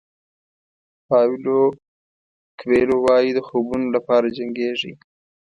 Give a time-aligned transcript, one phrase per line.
[1.07, 1.59] پاویلو
[2.59, 4.93] کویلو وایي د خوبونو لپاره جنګېږئ.